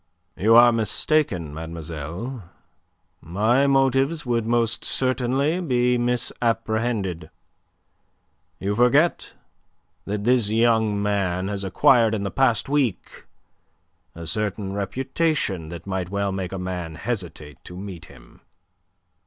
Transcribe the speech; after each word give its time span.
"You 0.35 0.55
are 0.55 0.71
mistaken, 0.71 1.53
mademoiselle. 1.53 2.49
My 3.21 3.67
motives 3.67 4.25
would 4.25 4.47
most 4.47 4.83
certainly 4.83 5.59
be 5.61 5.95
misapprehended. 5.99 7.29
You 8.59 8.73
forget 8.73 9.33
that 10.05 10.23
this 10.23 10.49
young 10.49 10.99
man 11.03 11.49
has 11.49 11.63
acquired 11.63 12.15
in 12.15 12.23
the 12.23 12.31
past 12.31 12.67
week 12.67 13.25
a 14.15 14.25
certain 14.25 14.73
reputation 14.73 15.69
that 15.69 15.85
might 15.85 16.09
well 16.09 16.31
make 16.31 16.51
a 16.51 16.57
man 16.57 16.95
hesitate 16.95 17.63
to 17.65 17.77
meet 17.77 18.05
him." 18.05 18.41